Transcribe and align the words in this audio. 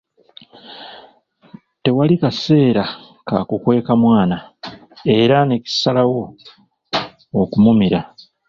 Tewali 1.83 2.15
kaseera 2.21 2.83
ka 3.27 3.37
kukweeka 3.49 3.93
mwana, 4.03 4.37
era 5.19 5.37
ne 5.43 5.55
kisalawo 5.63 6.23
okumumira. 7.41 7.99